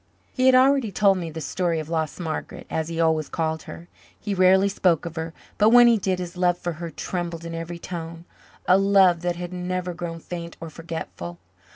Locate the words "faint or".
10.19-10.71